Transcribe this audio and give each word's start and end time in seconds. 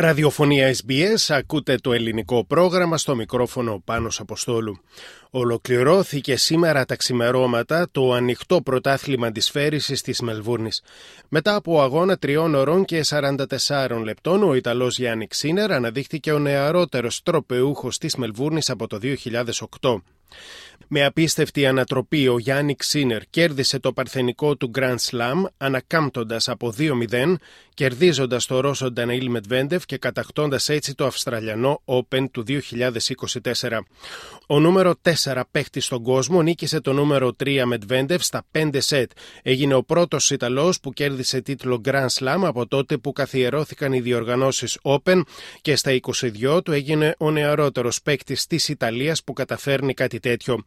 Ραδιοφωνία 0.00 0.74
SBS, 0.74 1.34
ακούτε 1.34 1.76
το 1.76 1.92
ελληνικό 1.92 2.44
πρόγραμμα 2.44 2.98
στο 2.98 3.14
μικρόφωνο 3.14 3.82
Πάνος 3.84 4.20
Αποστόλου. 4.20 4.80
Ολοκληρώθηκε 5.30 6.36
σήμερα 6.36 6.84
τα 6.84 6.96
ξημερώματα 6.96 7.88
το 7.92 8.12
ανοιχτό 8.12 8.62
πρωτάθλημα 8.62 9.32
της 9.32 9.50
φέρησης 9.50 10.02
της 10.02 10.20
Μελβούρνης. 10.20 10.82
Μετά 11.28 11.54
από 11.54 11.82
αγώνα 11.82 12.16
τριών 12.16 12.54
ωρών 12.54 12.84
και 12.84 13.04
44 13.04 14.02
λεπτών, 14.04 14.42
ο 14.42 14.54
Ιταλός 14.54 14.98
Γιάννη 14.98 15.26
Ξίνερ 15.26 15.72
αναδείχθηκε 15.72 16.32
ο 16.32 16.38
νεαρότερος 16.38 17.22
τροπεούχος 17.22 17.98
της 17.98 18.16
Μελβούρνης 18.16 18.70
από 18.70 18.86
το 18.86 18.98
2008. 18.98 20.02
Με 20.92 21.04
απίστευτη 21.04 21.66
ανατροπή 21.66 22.28
ο 22.28 22.38
Γιάννη 22.38 22.74
Ξίνερ 22.74 23.22
κέρδισε 23.30 23.78
το 23.78 23.92
παρθενικό 23.92 24.56
του 24.56 24.70
Grand 24.78 24.96
Slam 25.10 25.44
ανακάμπτοντας 25.56 26.48
από 26.48 26.74
2-0, 26.78 27.34
κερδίζοντας 27.74 28.46
το 28.46 28.60
Ρώσο 28.60 28.90
Νταναήλ 28.90 29.30
Μετβέντεφ 29.30 29.84
και 29.84 29.96
κατακτώντας 29.96 30.68
έτσι 30.68 30.94
το 30.94 31.06
Αυστραλιανό 31.06 31.82
Open 31.84 32.24
του 32.30 32.44
2024. 32.46 33.78
Ο 34.46 34.60
νούμερο 34.60 34.94
4 35.24 35.40
παίχτη 35.50 35.80
στον 35.80 36.02
κόσμο 36.02 36.42
νίκησε 36.42 36.80
το 36.80 36.92
νούμερο 36.92 37.36
3 37.44 37.62
Μετβέντεφ 37.64 38.24
στα 38.24 38.46
5 38.52 38.70
σετ. 38.78 39.10
Έγινε 39.42 39.74
ο 39.74 39.82
πρώτος 39.82 40.30
Ιταλός 40.30 40.80
που 40.80 40.92
κέρδισε 40.92 41.40
τίτλο 41.40 41.80
Grand 41.84 42.08
Slam 42.18 42.40
από 42.42 42.66
τότε 42.66 42.96
που 42.96 43.12
καθιερώθηκαν 43.12 43.92
οι 43.92 44.00
διοργανώσεις 44.00 44.78
Open 44.82 45.22
και 45.60 45.76
στα 45.76 45.98
22 46.00 46.60
του 46.64 46.72
έγινε 46.72 47.14
ο 47.18 47.30
νεαρότερος 47.30 48.02
παίκτης 48.02 48.46
της 48.46 48.68
Ιταλίας 48.68 49.24
που 49.24 49.32
καταφέρνει 49.32 49.94
κάτι 49.94 50.19
τέτοιο. 50.20 50.64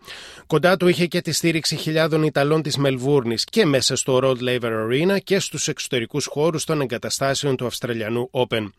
Κοντά 0.47 0.77
του 0.77 0.87
είχε 0.87 1.07
και 1.07 1.21
τη 1.21 1.31
στήριξη 1.31 1.75
χιλιάδων 1.75 2.23
Ιταλών 2.23 2.61
της 2.61 2.77
Μελβούρνης 2.77 3.43
και 3.43 3.65
μέσα 3.65 3.95
στο 3.95 4.19
Rod 4.23 4.37
Laver 4.37 4.71
Arena 4.71 5.17
και 5.23 5.39
στους 5.39 5.67
εξωτερικούς 5.67 6.25
χώρους 6.25 6.65
των 6.65 6.81
εγκαταστάσεων 6.81 7.55
του 7.55 7.65
Αυστραλιανού 7.65 8.29
Open. 8.31 8.69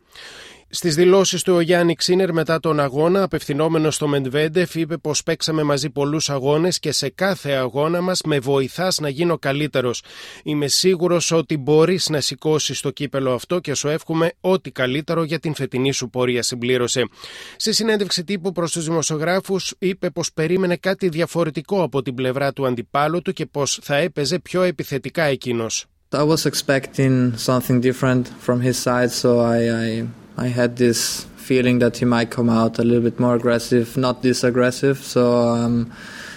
Στις 0.69 0.95
δηλώσεις 0.95 1.43
του 1.43 1.53
ο 1.53 1.59
Γιάννη 1.59 1.95
Ξίνερ 1.95 2.33
μετά 2.33 2.59
τον 2.59 2.79
αγώνα, 2.79 3.23
απευθυνόμενος 3.23 3.95
στο 3.95 4.07
Μεντβέντεφ, 4.07 4.75
είπε 4.75 4.97
πως 4.97 5.23
παίξαμε 5.23 5.63
μαζί 5.63 5.89
πολλούς 5.89 6.29
αγώνες 6.29 6.79
και 6.79 6.91
σε 6.91 7.09
κάθε 7.09 7.51
αγώνα 7.51 8.01
μας 8.01 8.21
με 8.25 8.39
βοηθάς 8.39 8.99
να 8.99 9.09
γίνω 9.09 9.37
καλύτερος. 9.37 10.01
Είμαι 10.43 10.67
σίγουρος 10.67 11.31
ότι 11.31 11.57
μπορείς 11.57 12.09
να 12.09 12.21
σηκώσεις 12.21 12.79
το 12.81 12.91
κύπελο 12.91 13.33
αυτό 13.33 13.59
και 13.59 13.73
σου 13.73 13.87
εύχομαι 13.87 14.31
ό,τι 14.41 14.71
καλύτερο 14.71 15.23
για 15.23 15.39
την 15.39 15.53
φετινή 15.53 15.91
σου 15.91 16.09
πορεία, 16.09 16.43
συμπλήρωσε. 16.43 17.07
Στη 17.55 17.73
συνέντευξη 17.73 18.23
τύπου 18.23 18.51
προς 18.51 18.71
τους 18.71 18.85
δημοσιογράφους, 18.85 19.73
είπε 19.79 20.09
πως 20.09 20.33
περίμενε 20.33 20.75
κάτι 20.75 21.09
διαφορετικό 21.09 21.83
από 21.83 22.01
την 22.01 22.13
πλευρά 22.13 22.53
του 22.53 22.65
αντιπάλου 22.65 23.21
του 23.21 23.33
και 23.33 23.45
πως 23.45 23.79
θα 23.81 23.95
έπαιζε 23.95 24.39
πιο 24.39 24.61
επιθετικά 24.61 25.23
εκείνος. 25.23 25.85
I 26.11 26.23
was 26.23 26.45
expecting 26.45 27.33
something 27.35 27.81
different 27.81 28.23
from 28.45 28.61
his 28.61 28.77
side, 28.77 29.11
so 29.11 29.29
I, 29.39 29.59
I 29.85 30.05
I 30.37 30.47
had 30.47 30.75
this 30.77 31.25
feeling 31.37 31.79
that 31.79 31.97
he 31.97 32.05
might 32.05 32.29
come 32.29 32.49
out 32.49 32.79
a 32.79 32.83
little 32.83 33.05
bit 33.09 33.19
more 33.19 33.35
aggressive, 33.35 33.95
not 33.97 34.21
this 34.21 34.43
aggressive. 34.43 34.97
So 35.13 35.21
um, 35.37 35.91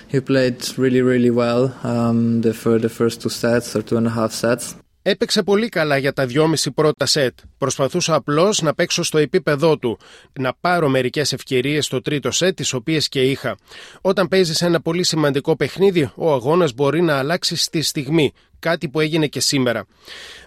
he 0.08 0.20
played 0.20 0.58
really, 0.78 1.02
really 1.02 1.30
well 1.30 1.74
um, 1.82 2.42
the, 2.42 2.52
for 2.54 2.78
the 2.78 2.88
first 2.88 3.20
two 3.22 3.28
sets 3.28 3.74
or 3.76 3.82
two 3.82 3.96
and 3.96 4.06
a 4.06 4.10
half 4.10 4.32
sets. 4.32 4.76
Έπαιξε 5.02 5.42
πολύ 5.42 5.68
καλά 5.68 5.96
για 5.96 6.12
τα 6.12 6.26
δυόμιση 6.26 6.70
πρώτα 6.70 7.06
σετ. 7.06 7.38
Προσπαθούσα 7.58 8.14
απλώς 8.14 8.62
να 8.62 8.74
παίξω 8.74 9.02
στο 9.02 9.18
επίπεδό 9.18 9.78
του, 9.78 9.98
να 10.40 10.54
πάρω 10.60 10.88
μερικές 10.88 11.32
ευκαιρίες 11.32 11.84
στο 11.84 12.00
τρίτο 12.00 12.30
σετ, 12.30 12.56
τις 12.56 12.72
οποίες 12.72 13.08
και 13.08 13.22
είχα. 13.22 13.56
Όταν 14.00 14.28
παίζεις 14.28 14.62
ένα 14.62 14.80
πολύ 14.80 15.02
σημαντικό 15.02 15.56
παιχνίδι, 15.56 16.10
ο 16.14 16.32
αγώνας 16.32 16.72
μπορεί 16.72 17.02
να 17.02 17.16
αλλάξει 17.16 17.56
στη 17.56 17.82
στιγμή, 17.82 18.32
κάτι 18.58 18.88
που 18.88 19.00
έγινε 19.00 19.26
και 19.26 19.40
σήμερα. 19.40 19.86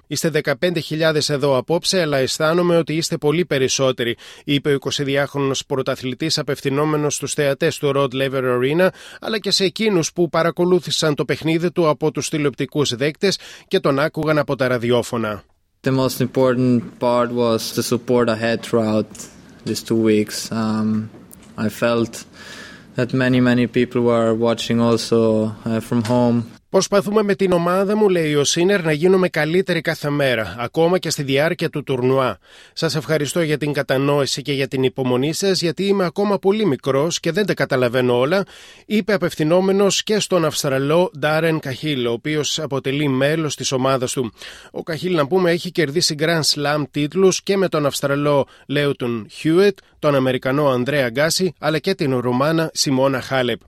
Είστε 0.08 0.32
15.000 0.44 1.16
εδώ 1.28 1.58
απόψε, 1.58 2.02
αλλά 2.02 2.18
αισθάνομαι 2.18 2.78
ότι 2.78 2.94
είστε 2.94 3.18
πολύ 3.18 3.46
περισσότεροι, 3.46 4.18
είπε 4.44 4.74
ο 4.74 4.78
22χρονο 4.92 5.52
πρωταθλητής 5.68 6.38
απευθυνόμενος 6.38 7.16
στους 7.16 7.34
θεατές 7.34 7.78
του 7.78 7.92
Rod 7.96 8.14
Laver 8.14 8.44
Arena, 8.44 8.88
αλλά 9.22 9.40
και 9.40 9.52
σε 9.52 9.64
εκείνους 9.64 10.14
που 10.14 10.30
παρακολούθησαν 10.30 11.16
το 11.16 11.26
παιχνίδι 11.26 11.72
του 11.72 11.90
από 11.90 12.12
τους 12.12 12.30
τηλεοπτικούς 12.30 12.96
δέκτες 12.96 13.40
και 13.68 13.80
τον 13.80 14.00
άκουγαν 14.00 14.38
από 14.38 14.56
τα 14.56 14.68
ραδιόφωνα. 14.68 15.44
The 15.84 15.92
most 15.92 16.22
important 16.22 17.00
part 17.00 17.32
was 17.32 17.74
the 17.74 17.82
support 17.82 18.30
I 18.30 18.36
had 18.36 18.62
throughout 18.62 19.10
these 19.66 19.82
two 19.82 20.02
weeks. 20.12 20.52
Um, 20.52 21.10
I 21.58 21.70
felt 21.70 22.24
that 22.96 23.14
many, 23.14 23.40
many 23.40 23.66
people 23.68 24.02
were 24.02 24.34
watching 24.34 24.80
also 24.80 25.56
uh, 25.66 25.80
from 25.80 26.04
home. 26.04 26.52
Προσπαθούμε 26.72 27.24
με 27.24 27.36
την 27.36 27.52
ομάδα 27.52 27.96
μου, 27.96 28.10
λέει 28.10 28.36
ο 28.36 28.44
Σίνερ, 28.44 28.84
να 28.84 28.92
γίνουμε 28.92 29.30
καλύτεροι 29.30 29.82
κάθε 29.82 30.10
μέρα, 30.10 30.56
ακόμα 30.60 30.98
και 30.98 31.10
στη 31.10 31.24
διάρκεια 31.24 31.70
του 31.70 31.84
τουρνουά. 31.84 32.38
Σας 32.74 32.96
ευχαριστώ 32.96 33.42
για 33.42 33.58
την 33.58 33.74
κατανόηση 33.74 34.42
και 34.42 34.54
για 34.54 34.68
την 34.68 34.84
υπομονή 34.84 35.34
σας, 35.34 35.62
γιατί 35.62 35.86
είμαι 35.86 36.06
ακόμα 36.06 36.40
πολύ 36.40 36.66
μικρός 36.66 37.20
και 37.20 37.32
δεν 37.32 37.46
τα 37.46 37.54
καταλαβαίνω 37.54 38.18
όλα, 38.18 38.46
είπε 38.86 39.14
απευθυνόμενος 39.14 40.04
και 40.04 40.20
στον 40.20 40.46
Αυστραλό 40.46 41.12
Ντάρεν 41.20 41.60
Καχίλ, 41.60 42.06
ο 42.06 42.12
οποίος 42.12 42.60
αποτελεί 42.60 43.08
μέλος 43.08 43.56
της 43.56 43.72
ομάδας 43.72 44.12
του. 44.12 44.32
Ο 44.72 44.84
Καχίλ, 44.84 45.16
να 45.16 45.28
πούμε, 45.28 45.52
έχει 45.52 45.72
κερδίσει 45.72 46.16
Grand 46.20 46.42
Slam 46.56 46.84
τίτλους 46.92 47.44
και 47.44 47.58
με 47.58 47.68
τον 47.68 47.86
Αυστραλό 47.86 48.48
Λέιτον 48.68 49.28
Χιούιτ, 49.30 49.78
τον 50.00 50.16
Αμερικανό 50.16 50.70
Αντρέ 50.70 51.10
Άγκασι, 51.10 51.54
αλλά 51.60 51.80
και 51.80 51.96
την 51.96 52.18
Ρουμάνα 52.18 52.70
Σιμώνα 52.74 53.22
Χάλεπ. 53.22 53.60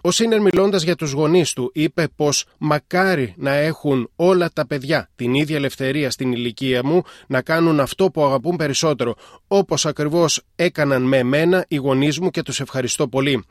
Ο 0.00 0.10
Σίνερ, 0.10 0.40
μιλώντας 0.40 0.82
για 0.82 0.94
τους 0.94 1.12
γονείς 1.12 1.52
του, 1.52 1.70
είπε 1.74 2.08
πως 2.16 2.44
μακάρι 2.58 3.34
να 3.36 3.54
έχουν 3.54 4.10
όλα 4.16 4.50
τα 4.52 4.66
παιδιά 4.66 5.08
την 5.16 5.34
ίδια 5.34 5.56
ελευθερία 5.56 6.10
στην 6.10 6.32
ηλικία 6.32 6.84
μου 6.84 7.02
να 7.26 7.42
κάνουν 7.42 7.80
αυτό 7.80 8.10
που 8.10 8.24
αγαπούν 8.24 8.56
περισσότερο, 8.56 9.14
όπως 9.46 9.86
ακριβώς 9.86 10.42
έκαναν 10.56 11.02
με 11.02 11.16
εμένα 11.16 11.64
οι 11.68 11.76
γονείς 11.76 12.18
μου 12.18 12.30
και 12.30 12.42
τους 12.42 12.60
ευχαριστώ 12.60 13.08
πολύ. 13.08 13.44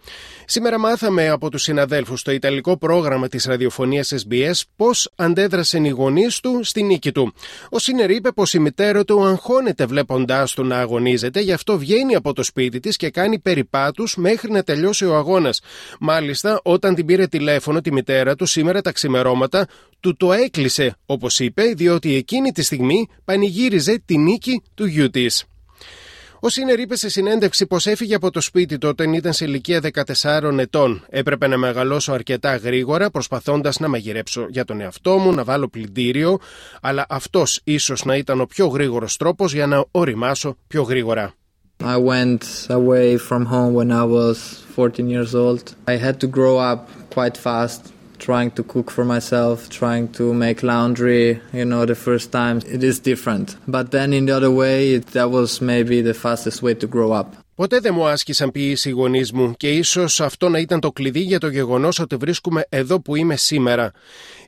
Σήμερα 0.45 0.79
μάθαμε 0.79 1.29
από 1.29 1.49
τους 1.49 1.61
συναδέλφους 1.61 2.19
στο 2.19 2.31
Ιταλικό 2.31 2.77
πρόγραμμα 2.77 3.27
της 3.27 3.45
ραδιοφωνίας 3.45 4.13
SBS 4.27 4.61
πώς 4.75 5.11
αντέδρασαν 5.15 5.85
οι 5.85 5.89
γονείς 5.89 6.39
του 6.39 6.59
στη 6.63 6.83
νίκη 6.83 7.11
του. 7.11 7.33
Ο 7.69 7.79
Σίνερ 7.79 8.09
είπε 8.09 8.31
πως 8.31 8.53
η 8.53 8.59
μητέρα 8.59 9.03
του 9.03 9.25
αγχώνεται 9.25 9.85
βλέποντάς 9.85 10.53
του 10.53 10.63
να 10.63 10.77
αγωνίζεται, 10.77 11.39
γι' 11.39 11.53
αυτό 11.53 11.77
βγαίνει 11.77 12.15
από 12.15 12.33
το 12.33 12.43
σπίτι 12.43 12.79
της 12.79 12.95
και 12.95 13.09
κάνει 13.09 13.39
περιπάτους 13.39 14.15
μέχρι 14.15 14.51
να 14.51 14.63
τελειώσει 14.63 15.05
ο 15.05 15.15
αγώνας. 15.15 15.61
Μάλιστα, 15.99 16.59
όταν 16.63 16.95
την 16.95 17.05
πήρε 17.05 17.27
τηλέφωνο 17.27 17.81
τη 17.81 17.91
μητέρα 17.91 18.35
του 18.35 18.45
σήμερα 18.45 18.81
τα 18.87 18.93
ξημερώματα, 18.93 19.67
του 19.99 20.15
το 20.15 20.33
έκλεισε, 20.33 20.95
όπως 21.05 21.39
είπε, 21.39 21.63
διότι 21.63 22.15
εκείνη 22.15 22.51
τη 22.51 22.63
στιγμή 22.63 23.07
πανηγύριζε 23.25 24.01
τη 24.05 24.17
νίκη 24.17 24.61
του 24.73 24.85
γιού 24.85 25.09
της. 25.09 25.45
Ο 26.39 26.49
Σίνερ 26.49 26.79
είπε 26.79 26.95
σε 26.95 27.09
συνέντευξη 27.09 27.65
πως 27.65 27.85
έφυγε 27.85 28.15
από 28.15 28.31
το 28.31 28.41
σπίτι 28.41 28.77
του 28.77 28.87
όταν 28.89 29.13
ήταν 29.13 29.33
σε 29.33 29.45
ηλικία 29.45 29.81
14 30.21 30.57
ετών. 30.57 31.05
Έπρεπε 31.09 31.47
να 31.47 31.57
μεγαλώσω 31.57 32.11
αρκετά 32.11 32.55
γρήγορα, 32.55 33.09
προσπαθώντας 33.09 33.79
να 33.79 33.87
μαγειρέψω 33.87 34.45
για 34.49 34.65
τον 34.65 34.81
εαυτό 34.81 35.17
μου, 35.17 35.33
να 35.33 35.43
βάλω 35.43 35.67
πλυντήριο, 35.67 36.37
αλλά 36.81 37.05
αυτός 37.09 37.61
ίσως 37.63 38.05
να 38.05 38.15
ήταν 38.15 38.41
ο 38.41 38.45
πιο 38.45 38.67
γρήγορος 38.67 39.17
τρόπος 39.17 39.53
για 39.53 39.67
να 39.67 39.85
οριμάσω 39.91 40.57
πιο 40.67 40.81
γρήγορα. 40.81 41.33
I 41.79 41.97
went 41.97 42.43
away 42.69 43.17
from 43.17 43.45
home 43.45 43.73
when 43.79 43.91
I 43.91 44.03
was 44.03 44.37
14 44.75 45.09
years 45.09 45.35
old. 45.35 45.75
I 45.87 45.95
had 46.05 46.19
to 46.21 46.27
grow 46.27 46.57
up 46.71 46.89
quite 47.17 47.37
fast, 47.37 47.81
trying 48.19 48.51
to 48.51 48.63
cook 48.63 48.89
for 48.91 49.05
myself, 49.05 49.69
trying 49.69 50.07
to 50.17 50.33
make 50.33 50.63
laundry. 50.63 51.41
You 51.53 51.65
know, 51.65 51.85
the 51.85 51.95
first 51.95 52.31
time 52.31 52.57
it 52.75 52.83
is 52.83 52.99
different. 52.99 53.47
But 53.67 53.91
then 53.91 54.13
in 54.13 54.25
the 54.25 54.35
other 54.37 54.51
way, 54.51 54.93
it, 54.95 55.07
that 55.17 55.29
was 55.31 55.61
maybe 55.61 56.01
the 56.01 56.13
fastest 56.13 56.61
way 56.61 56.73
to 56.75 56.87
grow 56.87 57.11
up. 57.11 57.35
Ποτέ 57.55 57.79
δεν 57.79 57.93
μου 57.93 58.07
άσκησαν 58.07 58.51
ποιήση 58.51 58.89
οι 58.89 58.91
γονείς 58.91 59.31
μου 59.31 59.53
και 59.57 59.69
ίσως 59.69 60.21
αυτό 60.21 60.49
να 60.49 60.59
ήταν 60.59 60.79
το 60.79 60.91
κλειδί 60.91 61.19
για 61.19 61.39
το 61.39 61.47
γεγονός 61.47 61.99
ότι 61.99 62.15
βρίσκομαι 62.15 62.65
εδώ 62.69 63.01
που 63.01 63.15
είμαι 63.15 63.35
σήμερα. 63.35 63.91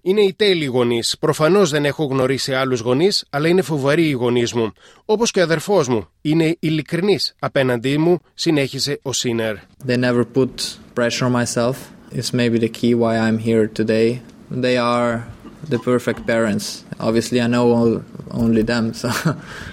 Είναι 0.02 0.22
οι 0.22 0.34
τέλειοι 0.34 0.70
γονείς. 0.72 1.16
Προφανώς 1.20 1.70
δεν 1.70 1.86
έχω 1.86 2.04
γνωρίσει 2.04 2.54
άλλους 2.54 2.80
γονείς, 2.80 3.26
αλλά 3.30 3.48
είναι 3.48 3.62
φοβεροί 3.62 4.08
οι 4.08 4.12
γονείς 4.12 4.54
μου. 4.54 4.72
Όπως 5.06 5.32
και 5.32 5.40
ο 5.40 5.44
αδερφός 5.44 5.88
μου. 5.88 6.08
Είναι 6.22 6.56
ειλικρινής 6.60 7.36
απέναντί 7.40 7.98
μου, 7.98 8.20
συνέχισε 8.34 9.00
ο 9.02 9.14
Σίνερ. 9.14 9.56
They 9.88 9.98
never 9.98 10.24
put 10.36 10.50
pressure 10.96 11.28
on 11.28 11.44
myself. 11.44 11.76
It's 12.12 12.34
maybe 12.34 12.58
the 12.58 12.70
key 12.70 12.96
why 12.96 13.18
I'm 13.18 13.38
here 13.38 13.68
today. 13.68 14.22
They 14.50 14.78
are 14.78 15.28
the 15.64 15.78
perfect 15.78 16.26
parents. 16.26 16.84
Obviously, 17.00 17.40
I 17.42 17.48
know 17.48 18.04
only 18.32 18.64
them, 18.64 18.94
so, 19.02 19.12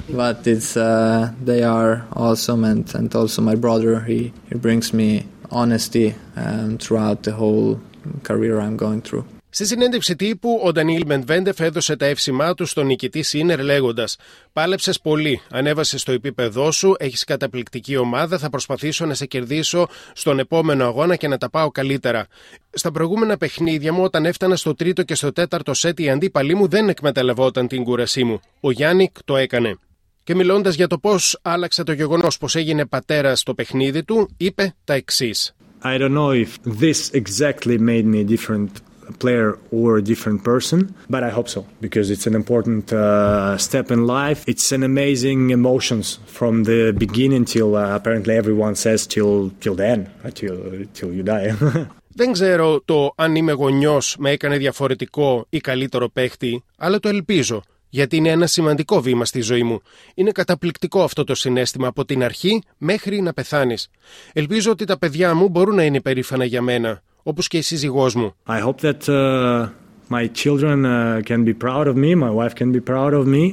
but 0.09 0.47
it's 0.47 0.77
uh, 0.77 1.33
they 1.43 1.63
are 1.63 2.07
awesome, 2.13 2.65
and, 2.65 2.95
and 2.95 3.15
also 3.15 3.43
my 3.43 3.55
brother. 3.55 4.01
He, 4.01 4.33
he 4.49 4.55
brings 4.57 4.93
me 4.93 5.27
honesty 5.51 6.15
um, 6.37 6.79
throughout 6.79 7.23
the 7.23 7.33
whole 7.33 7.81
career 8.23 8.61
I'm 8.61 8.77
going 8.77 9.03
through. 9.03 9.25
Στη 9.57 9.67
συνέντευξη 9.67 10.17
τύπου, 10.17 10.61
ο 10.65 10.73
Ντανίλ 10.73 11.03
Μεντβέντεφ 11.07 11.61
έδωσε 11.61 11.97
τα 11.97 12.07
εύσημά 12.07 12.55
του 12.55 12.67
στον 12.67 12.87
νικητή 12.87 13.23
Σίνερ 13.23 13.61
λέγοντας: 13.61 14.17
Πάλεψες 14.53 15.01
πολύ, 15.01 15.41
ανέβασες 15.51 16.01
στο 16.01 16.13
επίπεδό 16.13 16.71
σου, 16.71 16.95
έχεις 16.99 17.25
καταπληκτική 17.25 17.97
ομάδα, 17.97 18.39
θα 18.39 18.51
προσπαθήσω 18.51 19.07
να 19.07 19.15
σε 19.15 19.27
κερδίσω 19.27 19.89
στον 20.13 20.39
επόμενο 20.39 20.85
αγώνα 20.85 21.17
και 21.17 21.29
να 21.29 21.39
τα 21.39 21.51
πάω 21.51 21.71
καλύτερα. 21.71 22.27
Στα 22.71 22.91
προηγούμενα 22.91 23.37
παιχνίδια 23.37 23.93
μου, 23.93 24.03
όταν 24.03 24.25
έφτανα 24.25 24.57
στο 24.57 24.75
τρίτο 24.75 25.03
και 25.03 25.15
στο 25.15 25.33
τέταρτο 25.33 25.75
σετ, 25.75 26.01
η 26.01 26.11
αντίπαλή 26.11 26.55
μου 26.55 26.69
δεν 26.69 26.89
εκμεταλλευόταν 26.89 27.69
την 27.69 27.85
κούρασή 27.85 28.25
μου. 28.25 28.41
Ο 28.61 28.71
Γιάννικ 28.71 29.17
το 29.25 29.37
έκανε. 29.37 29.79
Και 30.25 30.35
μιλώντας 30.35 30.75
για 30.75 30.87
το 30.87 30.99
πώς 30.99 31.39
άλλαξε 31.43 31.83
το 31.83 31.93
γεγονός 31.93 32.39
πω 32.39 32.47
έγινε 32.53 32.87
πατέρας 32.87 33.41
στο 33.41 33.55
παιχνίδι 33.55 34.05
του, 34.05 34.31
είπε 34.37 34.75
τα 34.85 34.95
εξής. 34.95 35.55
I 35.83 35.99
don't 35.99 36.15
know 36.15 36.33
if 36.45 36.51
this 36.81 37.11
exactly 37.13 37.79
made 37.79 38.07
me 38.07 38.25
different 38.25 38.71
player 39.19 39.59
or 39.71 39.97
a 39.97 40.03
different 40.03 40.45
person, 40.45 40.95
but 41.09 41.23
I 41.23 41.31
hope 41.31 41.49
so 41.49 41.67
because 41.81 42.11
it's 42.11 42.27
an 42.27 42.35
important 42.35 42.93
uh, 42.93 43.57
step 43.59 43.91
in 43.91 44.07
life. 44.07 44.45
It's 44.47 44.73
an 44.73 44.83
amazing 44.83 45.51
emotions 45.51 46.19
from 46.27 46.65
the 46.65 46.93
beginning 47.05 47.45
till 47.45 47.77
uh, 47.77 47.95
apparently 47.99 48.35
everyone 48.37 48.75
says 48.75 49.07
till 49.07 49.51
till 49.63 49.75
the 49.81 49.87
end, 49.95 50.03
till 50.35 50.57
till 50.95 51.11
you 51.13 51.23
die. 51.23 51.55
Δεν 52.19 52.33
ξέρω 52.33 52.83
το 52.85 53.13
αν 53.17 53.35
είμαι 53.35 53.53
γονιός 53.53 54.17
με 54.19 54.31
έκανε 54.31 54.57
διαφορετικό 54.57 55.47
ή 55.49 55.59
καλύτερο 55.59 56.09
παίχτη, 56.09 56.65
αλλά 56.77 56.99
το 56.99 57.09
ελπίζω, 57.09 57.63
γιατί 57.89 58.17
είναι 58.17 58.29
ένα 58.29 58.47
σημαντικό 58.47 59.01
βήμα 59.01 59.25
στη 59.25 59.41
ζωή 59.41 59.63
μου. 59.63 59.81
Είναι 60.15 60.31
καταπληκτικό 60.31 61.03
αυτό 61.03 61.25
το 61.25 61.35
συνέστημα 61.35 61.87
από 61.87 62.05
την 62.05 62.23
αρχή 62.25 62.63
μέχρι 62.79 63.21
να 63.21 63.33
πεθάνεις. 63.33 63.89
Ελπίζω 64.33 64.71
ότι 64.71 64.85
τα 64.85 64.99
παιδιά 64.99 65.35
μου 65.35 65.49
μπορούν 65.49 65.75
να 65.75 65.83
είναι 65.83 66.01
περήφανα 66.01 66.45
για 66.45 66.63
μένα, 66.63 67.03
όπως 67.26 67.48
και 67.48 67.58
η 67.58 67.62
σύζυγός 67.62 68.16
μου. 68.16 68.34
I 68.48 68.60
hope 68.60 68.82
that 68.82 69.08
uh, 69.10 69.70
my 70.10 70.28
children 70.28 70.86
uh, 70.86 71.22
can 71.30 71.44
be 71.44 71.54
proud 71.54 71.88
of 71.88 71.96
me, 71.96 72.16
my 72.16 72.32
wife 72.40 72.56
can 72.56 72.72
be 72.72 72.82
proud 72.82 73.14
of 73.14 73.26
me. 73.28 73.46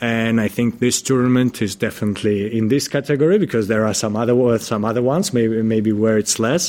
And 0.00 0.40
I 0.40 0.48
think 0.48 0.68
this 0.80 1.00
tournament 1.00 1.62
is 1.66 1.72
definitely 1.76 2.38
in 2.58 2.64
this 2.68 2.88
category 2.88 3.38
because 3.38 3.64
there 3.72 3.84
are 3.88 3.94
some 3.94 4.14
other 4.22 4.34
some 4.58 4.82
other 4.90 5.04
ones 5.14 5.32
maybe 5.32 5.62
maybe 5.74 5.92
where 6.02 6.18
it's 6.22 6.36
less. 6.48 6.64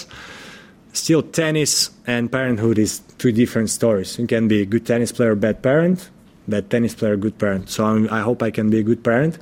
Still, 1.01 1.23
tennis 1.23 1.71
and 2.13 2.23
parenthood 2.31 2.77
is 2.85 2.91
two 3.21 3.31
different 3.41 3.69
stories. 3.71 4.09
You 4.19 4.27
can 4.27 4.47
be 4.47 4.61
a 4.61 4.67
good 4.73 4.85
tennis 4.91 5.11
player, 5.17 5.33
bad 5.47 5.57
parent. 5.69 5.99
Bad 6.45 6.69
tennis 6.69 6.93
player, 6.93 7.15
good 7.15 7.37
parent. 7.43 7.69
So 7.69 7.85
I'm, 7.85 8.03
I 8.17 8.21
hope 8.27 8.39
I 8.43 8.51
can 8.51 8.69
be 8.69 8.79
a 8.79 8.83
good 8.83 9.01
parent, 9.09 9.39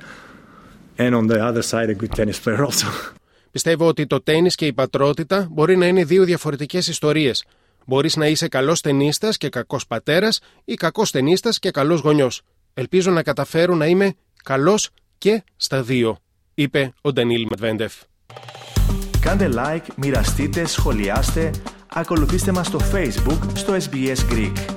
and 0.98 1.14
on 1.14 1.26
the 1.26 1.44
other 1.44 1.62
side, 1.62 1.90
a 1.90 1.94
good 1.94 2.12
tennis 2.12 2.38
player 2.38 2.64
also. 2.64 2.86
Πιστεύω 3.57 3.87
ότι 3.87 4.07
το 4.07 4.21
τέννις 4.21 4.55
και 4.55 4.65
η 4.65 4.73
πατρότητα 4.73 5.47
μπορεί 5.51 5.77
να 5.77 5.87
είναι 5.87 6.03
δύο 6.03 6.23
διαφορετικές 6.23 6.87
ιστορίες. 6.87 7.45
Μπορείς 7.85 8.15
να 8.15 8.27
είσαι 8.27 8.47
καλός 8.47 8.81
ταινίστας 8.81 9.37
και 9.37 9.49
κακός 9.49 9.87
πατέρας 9.87 10.39
ή 10.65 10.73
κακός 10.73 11.11
ταινίστας 11.11 11.59
και 11.59 11.71
καλός 11.71 11.99
γονιός. 11.99 12.41
Ελπίζω 12.73 13.11
να 13.11 13.23
καταφέρω 13.23 13.75
να 13.75 13.85
είμαι 13.85 14.13
καλός 14.43 14.89
και 15.17 15.43
στα 15.55 15.83
δύο, 15.83 16.17
είπε 16.53 16.93
ο 17.01 17.13
Ντανίλ 17.13 17.45
Μετβέντεφ. 17.49 17.93
Κάντε 19.19 19.49
like, 19.53 19.85
μοιραστείτε, 19.95 20.65
σχολιάστε, 20.65 21.51
ακολουθήστε 21.93 22.51
μας 22.51 22.67
στο 22.67 22.79
Facebook 22.93 23.39
στο 23.53 23.73
SBS 23.73 24.33
Greek. 24.33 24.76